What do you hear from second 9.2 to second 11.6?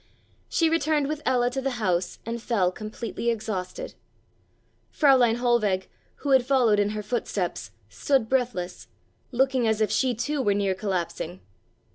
looking as if she too were near collapsing.